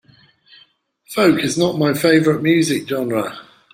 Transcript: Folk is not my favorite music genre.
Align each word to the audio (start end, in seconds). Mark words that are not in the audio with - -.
Folk 1.11 1.37
is 1.43 1.59
not 1.59 1.77
my 1.77 1.93
favorite 1.93 2.41
music 2.41 2.87
genre. 2.89 3.37